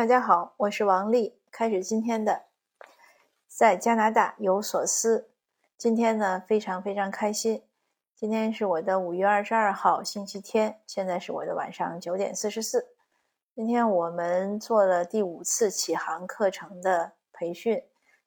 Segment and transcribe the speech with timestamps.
[0.00, 1.38] 大家好，我是王丽。
[1.50, 2.44] 开始今天的
[3.46, 5.28] 在加拿大有所思。
[5.76, 7.62] 今天呢，非常非常开心。
[8.16, 10.80] 今天是我的五月二十二号，星期天。
[10.86, 12.94] 现在是我的晚上九点四十四。
[13.54, 17.82] 今天我们做了第五次启航课程的培训。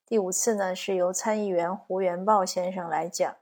[0.05, 3.35] 第五次呢，是由参议员胡元豹先生来讲。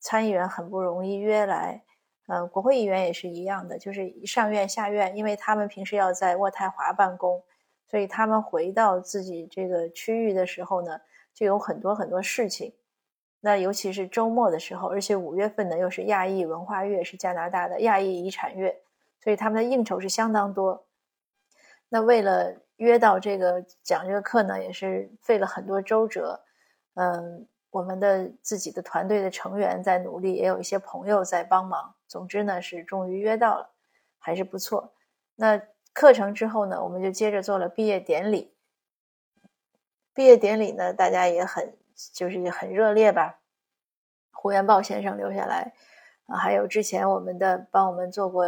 [0.00, 1.84] 参议员很不容易约来，
[2.28, 7.44] 呃，国会议员也是一样的，就是上院下院，因为他们平时要在渥太华办公。
[7.94, 11.00] 所以他们回到自己这个区域的时候呢，
[11.32, 12.74] 就有很多很多事情。
[13.38, 18.76] 那尤其是周末的时候，而且五月份呢又是亚裔文化月，是加拿大的亚裔遗产月，
[19.22, 20.84] 所以他们的应酬是相当多。
[21.88, 26.42] 那为了约到这个讲这个课呢，也是费了很多周折。
[26.94, 31.94] 嗯，我们的自己的团队的成员在努力，也有一些朋友在帮忙。
[32.08, 33.70] 总之呢，是终于约到了，
[34.18, 34.92] 还是不错。
[35.36, 35.62] 那。
[35.94, 38.52] 课程之后呢，我们就接着做了毕业典礼。
[40.12, 41.76] 毕业典礼呢，大家也很
[42.12, 43.38] 就是很热烈吧。
[44.32, 45.72] 胡元豹先生留下来
[46.26, 48.44] 啊，还有之前我们的帮我们做过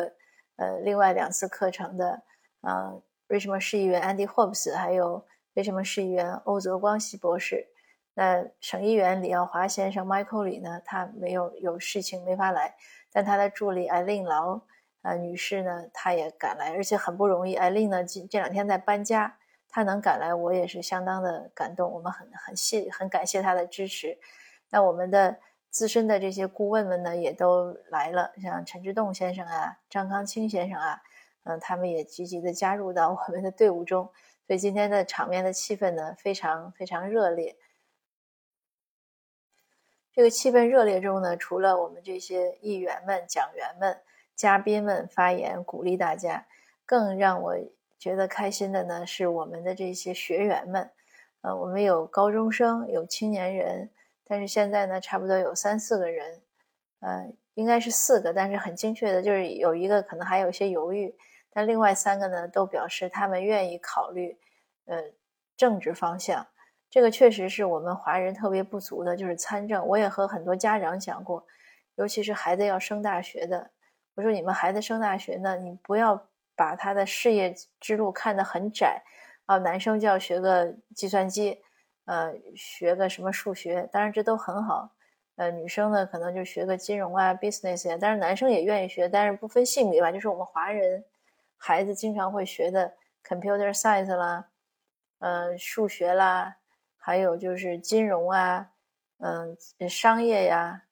[0.56, 2.22] 呃另外两次课程的
[2.60, 2.92] 啊，
[3.28, 7.68] 瑞士蒙市议员 Andy Hobbs，还有瑞士蒙市议员欧泽光熙博士。
[8.14, 12.74] 那省议员李耀华先生 Michael 李呢，他没有有事情没法来，
[13.12, 14.60] 但他的助理艾琳劳。
[15.06, 17.54] 呃，女士呢，她也赶来，而且很不容易。
[17.54, 21.88] 艾丽呢，这这两天在搬家，她能赶来，我也是相当的感动。
[21.92, 24.18] 我们很很谢，很感谢她的支持。
[24.68, 25.38] 那我们的
[25.70, 31.00] 资深的这些顾问们呢，也都来了，像陈志栋先生啊，张康清先生啊，
[31.44, 34.10] 嗯，他们也积极的加入到 我们的队伍中。
[34.48, 37.56] 所以今天的场面的气氛呢，非常非常热烈。
[40.12, 44.00] 这个气氛热烈中呢，除了我们这些议员们、讲员们。
[44.36, 46.46] 嘉宾们发言鼓励大家，
[46.84, 47.56] 更让我
[47.98, 50.90] 觉得开心的呢是我们的这些学员们。
[51.40, 53.88] 呃，我们有高中生，有青年人，
[54.24, 56.42] 但是现在呢，差不多有三四个人，
[57.00, 61.14] 呃，应该是四个，但是很精确的就是有一个可能还有些犹豫，
[61.50, 64.36] 但另外三个呢都表示他们愿意考虑，
[64.86, 65.02] 呃，
[65.56, 66.46] 政治方向。
[66.90, 69.86] 这个确实是我们华人特别不足的，就是参政。
[69.86, 71.46] 我也和很多家长讲过，
[71.94, 73.70] 尤其是孩子要升大学的。
[74.16, 76.20] 我说你们孩子升大学呢，你不要
[76.56, 79.02] 把他的事业之路看得很窄
[79.44, 79.58] 啊。
[79.58, 81.62] 男生就要学个计算机，
[82.06, 84.90] 呃，学个什么数学，当然这都很好。
[85.36, 87.98] 呃，女生呢可能就学个金融啊，business 啊。
[88.00, 91.04] 但是男生也愿意学，但是不分性别吧，就是我们华人
[91.58, 92.90] 孩子经常会学的
[93.22, 94.48] computer science 啦，
[95.18, 96.56] 呃，数学啦，
[96.96, 98.70] 还有就是金融啊，
[99.18, 99.54] 嗯，
[99.90, 100.84] 商业呀。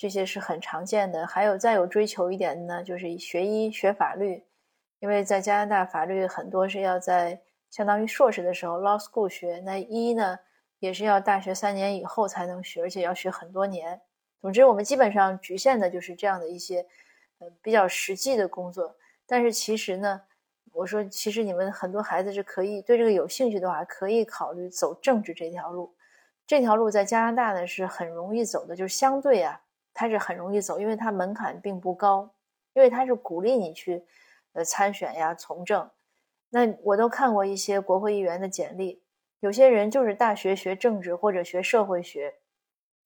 [0.00, 4.42] 这些是很常见的，还有再有追求一点的呢，就是学医学法律，
[4.98, 7.38] 因为在加拿大法律很多是要在
[7.68, 10.38] 相当于硕士的时候 law school 学，那医呢
[10.78, 14.00] 也是要大学三年以后才能学，而且要学很多年。
[14.40, 16.80] 总之，我们基本上局限的就是这样的一些
[17.38, 18.96] 呃比较实际的工作。
[19.26, 20.22] 但是其实呢，
[20.72, 25.94] 我说其实你们很多孩子是可以对这个有兴趣的话，可以考虑走政治这条路。
[26.46, 29.60] 这条路在加拿大呢是很容易走的，就是相对啊。
[29.92, 32.30] 它是很容易走，因为它门槛并不高，
[32.72, 34.04] 因为它是鼓励你去，
[34.52, 35.90] 呃，参选呀，从政。
[36.50, 39.02] 那我都看过一些国会议员的简历，
[39.40, 42.34] 有些人就是大学学政治或者学社会学，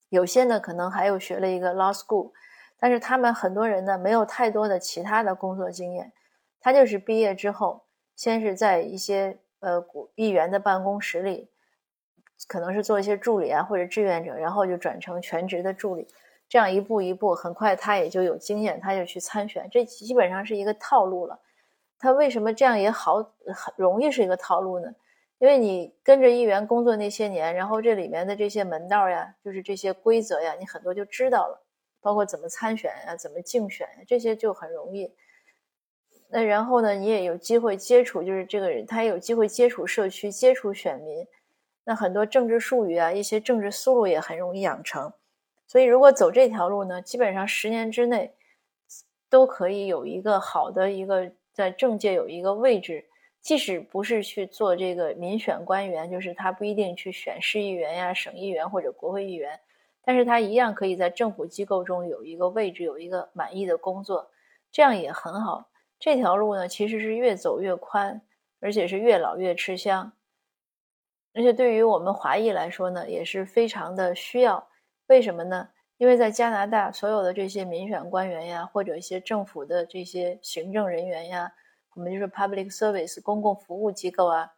[0.08, 2.32] 有些呢可能还有学了一个 law school，
[2.78, 6.12] 但是他们很多人呢没有太多的其他的工作经验，
[6.60, 7.84] 他就是毕业之后，
[8.16, 9.84] 先是在一些呃
[10.14, 11.50] 议员的办公室里，
[12.48, 16.08] 可能是做一些助理啊或者志愿者，然后就转成全职的助理。
[16.54, 19.68] 这样一步一步，很快他也就有经验，他就去参选。
[19.72, 21.40] 这基本上是一个套路了。
[21.98, 23.16] 他为什么这样也好，
[23.52, 24.94] 很容易是一个套路呢？
[25.38, 31.60] 因为你跟着议员工作那些年，然后这里面的这些门道呀，就是这些规则呀，你很多就知道了，
[32.00, 35.12] 包括怎么参选呀，怎么竞选，这些就很容易。
[36.28, 41.26] 那然后呢，你也有机会接触，就是这个人他也有机会接触社区，接触选民，
[41.82, 45.12] 那很多政治术语啊，一些政治思路也很容易养成。
[45.66, 48.34] 所以，如果走这条路呢，基本上十年之内
[49.28, 53.04] 都可以有一个好的一个在政界有一个位置。
[53.40, 59.60] 即使不是去做这个民选官员，就是他不一定去选市议员呀、省议员或者国会议员，
[60.02, 64.30] 但是他一样可以在政府机构中有一个位置，有一个满意的工作，
[64.72, 65.68] 这样也很好。
[65.98, 68.22] 这条路呢，其实是越走越宽，
[68.60, 70.12] 而且是越老越吃香。
[71.34, 74.66] 而且对于我们华裔来说呢，也是非常的需要。
[75.06, 75.68] 为什么呢？
[75.98, 81.52] 因为在加拿大，所有的这些民选官员呀，或者一些政府的这些行政人员呀，
[81.94, 84.54] 我们就是 public service 公共服务机构啊，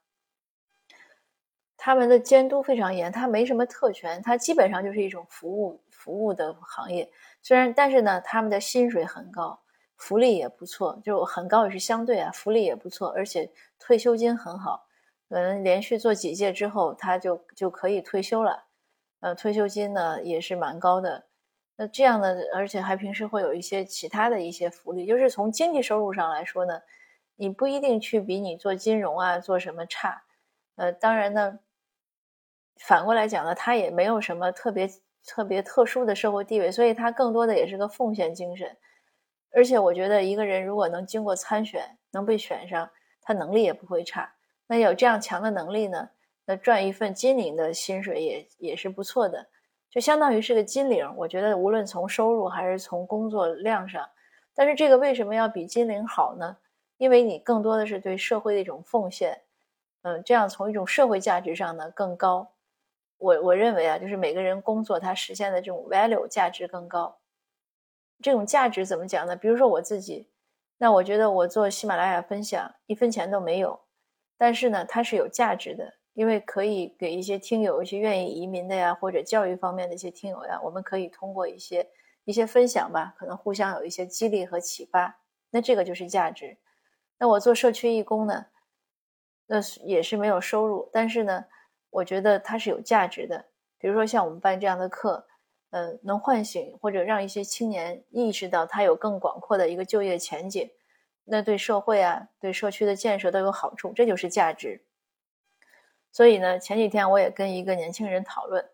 [1.76, 7.10] 他们的监督非常严，他没什么特权，他基本上就是一种服务服务的行业。
[7.42, 9.60] 虽然，但是呢，他们的薪水很高，
[9.96, 14.86] 福利也不错，就很高也是相对啊，福利也不错，而且退休金很好。
[15.28, 18.65] 可能，连续做几届之后，他就就可以退休了。
[19.20, 21.26] 呃，退休金呢也是蛮高的。
[21.76, 26.80] 那这样呢，而且还平时会有一些其他的一些福利，就是从经济收入上来说呢，
[27.36, 30.22] 你不一定去比你做金融啊做什么差。
[30.76, 31.58] 呃，当然呢，
[32.76, 34.88] 反过来讲呢，他也没有什么特别
[35.26, 38.76] 特别特殊的社会地位，所以他更多的也是个奉献精神。
[39.52, 42.90] 而且我觉得一个人如果能经过参选，能被选上，
[43.22, 44.34] 他能力也不会差。
[44.66, 46.10] 那有这样强的能力呢，
[46.46, 49.46] 那赚一份金领的薪水也也是不错的，
[49.90, 51.12] 就相当于是个金领。
[51.16, 54.08] 我觉得无论从收入还是从工作量上，
[54.54, 56.56] 但是这个为什么要比金领好呢？
[56.96, 59.42] 因为你更多的是对社会的一种奉献。
[60.02, 62.52] 嗯，这样从一种社会价值上呢更高，
[63.18, 67.18] 我我认为啊，就是每个人工作他实现的这种 value 价值更高。
[68.22, 69.34] 这种价值怎么讲呢？
[69.34, 70.30] 比如说我自己，
[70.78, 73.80] 那我觉得我做喜马拉雅分享一分钱都没有，
[74.38, 81.86] 但是呢，它是有价值的，因为可以给一些听友一些愿意移民的呀，或者教育方面的一些听友呀，我们可以通过一些
[82.24, 85.20] 一些分享吧，可能互相有一些激励和启发。
[85.50, 86.56] 那这个就是价值。
[87.18, 88.46] 那我做社区义工呢？
[89.46, 91.44] 那也是没有收入，但是呢，
[91.90, 93.44] 我觉得它是有价值的。
[93.78, 95.26] 比如说像我们办这样的课，
[95.68, 100.70] 嗯，能唤醒或者让一些青年意识到他有更广阔的一个就业前景，
[101.24, 104.82] 那对社会啊，对社区的建设都有好处，这就是价值。
[106.16, 108.64] 所以呢，前几天我也跟一个年轻人讨论，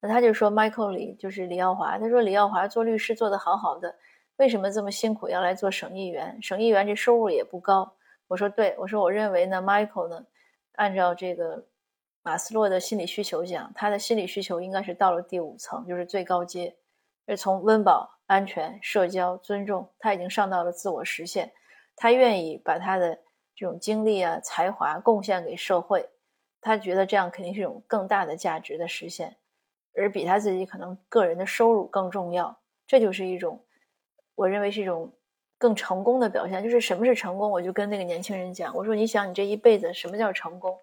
[0.00, 3.94] 那他就说，Michael 李就是李耀华，他说李耀华做律师做得好好的，
[4.38, 6.36] 为什么这么辛苦要来做省议员？
[6.42, 7.94] 省议员这收入也不高。
[8.26, 10.26] 我说对，我说我认为呢，Michael 呢，
[10.72, 11.64] 按照这个
[12.24, 16.74] 马斯洛的心理需求讲，他的心理需求应该是到了第五层，就是最高阶，
[17.28, 21.52] 是从温饱、安全、社交、尊重，他已经上到了自我实现，
[21.94, 23.16] 他愿意把他的
[23.54, 26.04] 这种精力啊、才华贡献给社会，
[26.60, 29.36] 他觉得这样肯定是一种更大的价值的实现，
[29.94, 33.64] 而比他自己可能个人的收入更重要，这就是一种，
[34.34, 35.12] 我认为是一种。
[35.60, 37.50] 更成功的表现就是什么是成功？
[37.50, 40.78] 我就跟那个年轻人讲，我说：“你想，你这一辈子什么叫成功？”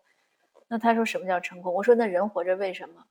[0.68, 3.06] 那他说：“什么叫成功？”我说：“那人活着为什么？”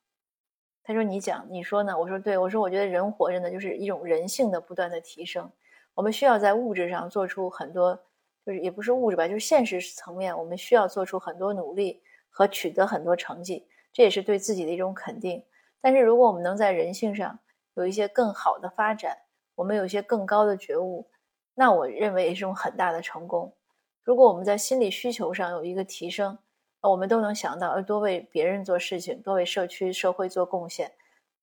[0.85, 5.51] 他说：“你讲，你说呢？”我说：“对，我说我觉得人活着呢，就是一种人性的不断的提升。
[5.95, 7.99] 我们需要在物质上做出很多，
[8.45, 12.03] 就是也不是物质吧，就是现实层面，我们需要做出很多努力
[12.37, 15.41] 和取得很多成绩，这也是对自己的一种肯定。
[15.81, 17.39] 但是如果我们能在人性上
[17.75, 19.17] 有一些更好的发展，
[19.55, 21.09] 我们有一些更高的觉悟。”
[21.55, 23.55] 那我认为也是种很大的成功。
[24.03, 26.37] 如果我们在心理需求上有一个提升，
[26.81, 30.91] 我们都能想到，要多为别人做事情，多为社区社会做贡献，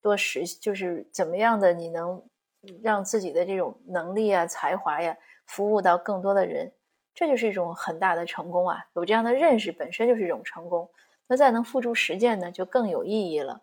[0.02, 2.22] 多实就是怎么样的，你能
[2.84, 5.16] 让自己的这种能力啊、才华呀，
[5.46, 6.70] 服务到更多的人，
[7.14, 8.86] 这就是一种很大的成功啊！
[8.94, 10.90] 有这样的认识本身就是一种成功。
[11.28, 13.62] 那再能付诸实践呢，就更有意义了。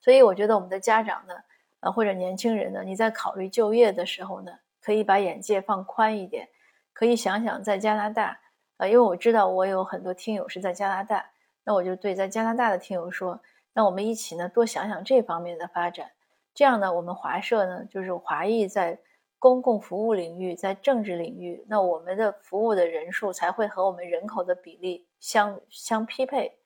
[0.00, 1.34] 所以我觉得我们的家长呢，
[1.80, 4.52] 呃，或者年轻人呢，你在考虑就业的时候呢。
[4.84, 6.48] 可以把眼界放宽一点，
[6.92, 8.40] 可以想想在加拿大，
[8.78, 11.24] 呃，因为我知道我有很多听友是在加拿大，
[11.62, 13.40] 那我就对在加拿大的听友说，
[13.74, 16.10] 那我们一起呢多想想这方面的发展，
[16.52, 18.98] 这样呢，我们华社呢就是华裔在
[19.42, 26.56] 公共服务领域，在政治领域，那我们的服务的人数才会和我们人口的比例相相匹配。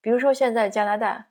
[0.00, 1.26] 比如说现在加拿大，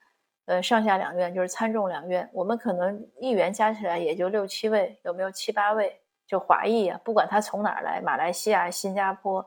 [0.46, 6.00] 呃，上下两院就是参众两院，我们可能议员加起来也就六七位，有没有七八位？
[6.28, 9.44] 就华裔啊，不管他从哪儿来，马来西亚、新加坡，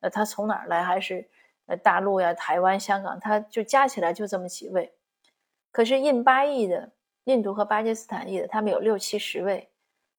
[0.00, 1.28] 呃，他从哪儿来，还是
[1.66, 4.94] 呃大陆呀、台湾、香港，他就加起来就这么几位。
[5.70, 6.90] 可是印巴裔的、
[7.24, 9.68] 印度和巴基斯坦裔的，他们有六七十位。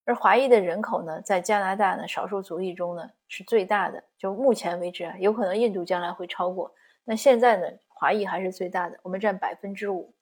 [0.08, 4.02] 而华裔的人口呢，在加拿大呢，少数族裔中呢是最大的。
[4.18, 6.74] 就目前为止啊，有可能印度将来会超过。
[7.04, 10.14] 那现在呢，华裔还是最大的，我们占百分之五。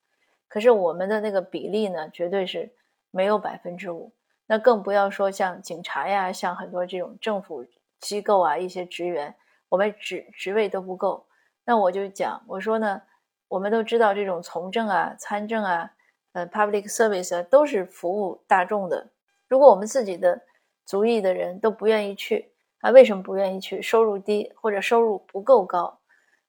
[0.47, 2.67] 可是我们的那个比例呢，绝对是
[3.11, 4.11] 没有百分之五。
[4.47, 7.63] 那更不要说像警察呀，像很多这种政府
[7.99, 9.35] 机构啊，一些职员，
[9.69, 11.27] 我们职职位都不够。
[11.63, 12.99] 那我就讲，我说呢，
[13.47, 15.91] 我们都知道这种从政啊、参政啊、
[16.33, 19.11] 呃，public service 啊，都是服务大众的。
[19.47, 20.41] 如果我们自己的
[20.85, 23.81] 族裔的人都不愿意去，啊，为什么不愿意去？
[23.81, 25.99] 收入低或者收入不够高。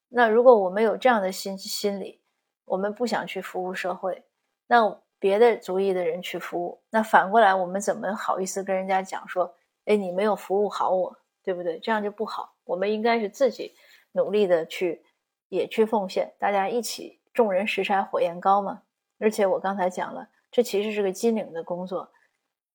[0.09, 2.21] 那如果我们有这样的心心理，
[2.65, 4.25] 我们不想去服务社会，
[4.67, 5.00] 那。
[5.19, 9.53] 别的族裔的人去服务，那反过来我们怎么好意思跟人家讲说，
[9.87, 11.79] 哎，你没有服务好我，对不对？
[11.79, 12.55] 这样就不好。
[12.65, 13.75] 我们应该是自己
[14.12, 15.03] 努力的去，
[15.49, 18.83] 也去奉献，大家一起众人拾柴火焰高嘛。
[19.19, 22.12] 而且我刚才讲了，这其实是个金领的工作，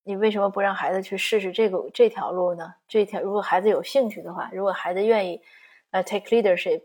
[0.03, 2.73] 你为什么不让孩子去试试这个这条路呢？
[2.87, 5.41] 这条如果孩子有兴趣的话，如果孩子愿意，
[5.91, 6.81] 呃，take leadership，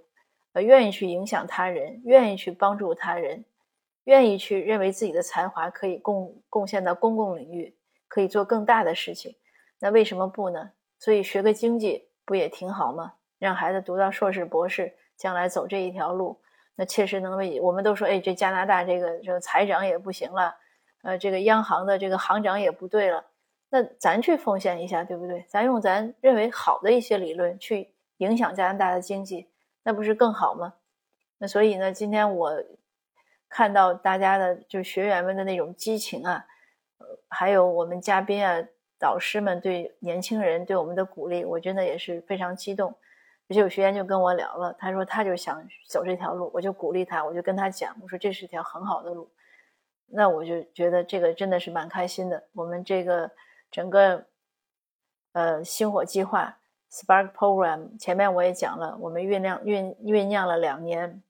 [0.53, 3.45] 呃，愿意去影响他人，愿意去帮助他人，
[4.05, 7.75] 愿意去认为自己的才华可以贡贡献到公共领域，
[8.09, 9.35] 可以做更大的事情，
[9.79, 10.71] 那为什么不呢？
[10.99, 13.15] 所以学个经济不也挺好吗？
[13.39, 16.41] 让孩子读到硕士、博士，将来走这一条路。
[16.75, 20.55] 那确实能为我们都说，哎，这加拿大这个这个财长也不行了，
[21.07, 23.25] 呃，这个央行的这个行长也不对了，
[23.69, 25.45] 那咱去奉献一下，对不对？
[25.49, 29.49] 咱用咱认为好的一些理论去影响加拿大的经济，
[29.85, 30.75] 那不是更好吗？
[31.39, 32.53] 那所以呢，今天我
[33.49, 36.45] 看到大家的就学员们的那种激情啊，
[37.29, 38.61] 还有我们嘉宾啊、
[38.99, 42.93] 导师们对年轻人对我们的鼓励，我真的也是非常激动。
[43.49, 49.31] 而且有学员就跟我聊了，他说他就想走这条路，我就鼓励他，我就跟他讲，我说这是条很好的路。
[50.09, 52.45] 那我就觉得这个真的是蛮开心的。
[52.53, 53.31] 我们这个
[53.71, 54.27] 整个
[55.33, 56.59] 呃星火计划
[56.91, 61.23] Spark Program 前面我也讲了，我们酝酿酝酝酿了两年。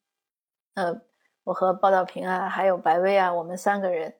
[0.75, 1.01] 呃，
[1.45, 4.15] 我和报道平啊，还有白薇啊，我们三个人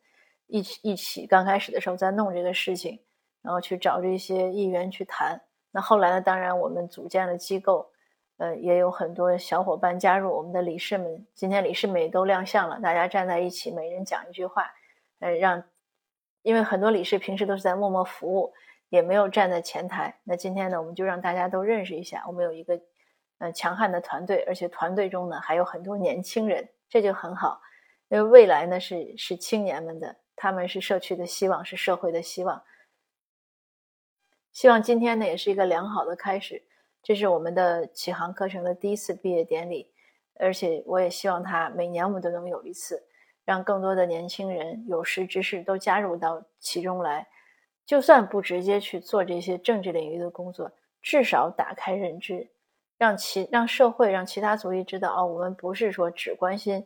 [0.47, 2.99] 一起一起刚开始的时候在弄这个事情，
[3.43, 5.41] 然后去找这些议员去谈。
[5.71, 6.21] 那后来呢？
[6.23, 7.91] 当然，我们组建了机构，
[8.39, 11.27] 呃，也有很多小伙伴加入我们的理事们。
[11.35, 14.71] 今天理事们也都亮相了，大家站在一起，每人讲一句话，
[15.21, 15.65] 呃，让，
[16.43, 18.53] 因为很多理事平时都是在默默服务，
[18.91, 20.19] 也没有站在前台。
[20.25, 22.79] 那今天呢，我们就让大家都认识一下，我们有一个，
[23.39, 27.61] 呃，强悍的团队，而且团队中呢还有很多年轻人，这就很好，
[28.09, 32.63] 因为未来呢是是青年们的，他们是社区的希望，是社会的希望。
[34.53, 36.63] 希望今天呢也是一个良好的开始，
[37.07, 39.89] 这是我们的启航课程的第一次毕业典礼，
[40.41, 43.01] 而且我也希望他每年我们都能有一次，
[43.45, 47.29] 让更多的年轻人有识之士都加入到其中来，
[47.85, 50.69] 就算不直接去做这些政治领域的工作，
[51.01, 52.51] 至少打开认知，
[52.99, 56.85] 让其让社会让其他族裔知道哦，我们不是说只关心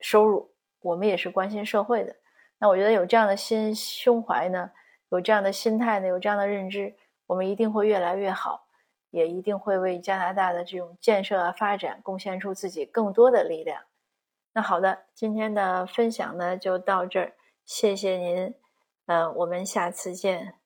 [0.00, 2.16] 收入，我们也是关心社会的。
[2.58, 4.70] 那我觉得有这样的心胸怀呢。
[5.10, 6.92] 有这样的心态呢，有这样的认知，
[7.26, 8.66] 我们一定会越来越好，
[9.14, 13.84] 也一定会为加拿大的这种建设啊发展贡献出自己更多的力量。
[14.52, 17.32] 那好的，今天的分享呢就到这儿，
[17.64, 18.54] 谢谢您，
[19.06, 20.63] 嗯，我们下次见。